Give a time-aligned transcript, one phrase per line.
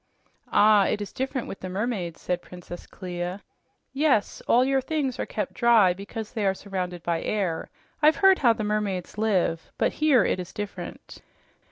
[0.51, 3.39] "Ah, it is different with the mermaids," said Princess Clia.
[3.93, 7.69] "Yes, all your things are kept dry because they are surrounded by air.
[8.01, 9.71] I've heard how the mermaids live.
[9.77, 11.21] But here it is different."